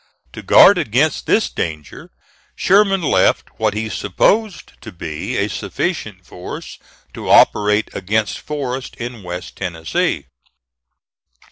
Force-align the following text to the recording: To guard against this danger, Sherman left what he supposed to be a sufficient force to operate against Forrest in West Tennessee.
To 0.33 0.41
guard 0.41 0.79
against 0.79 1.27
this 1.27 1.47
danger, 1.47 2.09
Sherman 2.55 3.03
left 3.03 3.49
what 3.59 3.75
he 3.75 3.87
supposed 3.87 4.71
to 4.81 4.91
be 4.91 5.37
a 5.37 5.47
sufficient 5.47 6.25
force 6.25 6.79
to 7.13 7.29
operate 7.29 7.91
against 7.93 8.39
Forrest 8.39 8.95
in 8.95 9.21
West 9.21 9.57
Tennessee. 9.57 10.25